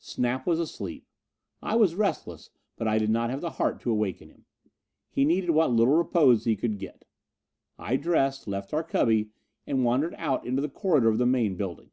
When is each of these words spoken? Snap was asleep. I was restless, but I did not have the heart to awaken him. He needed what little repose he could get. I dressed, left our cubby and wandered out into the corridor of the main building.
Snap 0.00 0.46
was 0.46 0.60
asleep. 0.60 1.06
I 1.62 1.74
was 1.74 1.94
restless, 1.94 2.50
but 2.76 2.86
I 2.86 2.98
did 2.98 3.08
not 3.08 3.30
have 3.30 3.40
the 3.40 3.52
heart 3.52 3.80
to 3.80 3.90
awaken 3.90 4.28
him. 4.28 4.44
He 5.08 5.24
needed 5.24 5.48
what 5.52 5.70
little 5.72 5.96
repose 5.96 6.44
he 6.44 6.54
could 6.54 6.78
get. 6.78 7.06
I 7.78 7.96
dressed, 7.96 8.46
left 8.46 8.74
our 8.74 8.84
cubby 8.84 9.30
and 9.66 9.82
wandered 9.82 10.14
out 10.18 10.44
into 10.44 10.60
the 10.60 10.68
corridor 10.68 11.08
of 11.08 11.16
the 11.16 11.24
main 11.24 11.56
building. 11.56 11.92